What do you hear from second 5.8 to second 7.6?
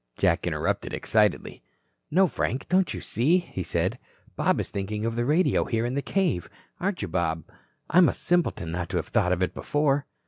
in the cave. Aren't you, Bob?